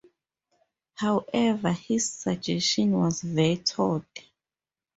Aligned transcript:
However, 0.95 1.73
his 1.73 2.11
suggestion 2.11 2.93
was 2.93 3.21
vetoed. 3.21 4.03